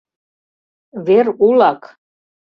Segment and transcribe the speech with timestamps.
[1.05, 1.81] Вер улак